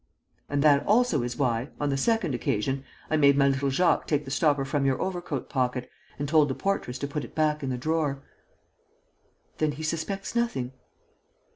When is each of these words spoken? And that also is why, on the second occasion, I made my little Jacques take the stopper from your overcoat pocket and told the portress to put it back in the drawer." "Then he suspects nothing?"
And 0.49 0.63
that 0.63 0.83
also 0.87 1.21
is 1.21 1.37
why, 1.37 1.69
on 1.79 1.91
the 1.91 1.95
second 1.95 2.33
occasion, 2.33 2.83
I 3.11 3.17
made 3.17 3.37
my 3.37 3.47
little 3.47 3.69
Jacques 3.69 4.07
take 4.07 4.25
the 4.25 4.31
stopper 4.31 4.65
from 4.65 4.83
your 4.83 4.99
overcoat 4.99 5.47
pocket 5.47 5.91
and 6.17 6.27
told 6.27 6.47
the 6.49 6.55
portress 6.55 6.97
to 6.97 7.07
put 7.07 7.23
it 7.23 7.35
back 7.35 7.61
in 7.61 7.69
the 7.69 7.77
drawer." 7.77 8.23
"Then 9.59 9.73
he 9.73 9.83
suspects 9.83 10.33
nothing?" 10.35 10.71